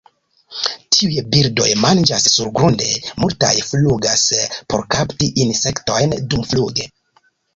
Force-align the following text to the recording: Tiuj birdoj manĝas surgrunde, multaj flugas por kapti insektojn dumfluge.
Tiuj 0.95 1.17
birdoj 1.33 1.67
manĝas 1.81 2.25
surgrunde, 2.37 2.87
multaj 3.25 3.51
flugas 3.67 4.25
por 4.73 4.85
kapti 4.97 5.31
insektojn 5.45 6.17
dumfluge. 6.33 6.91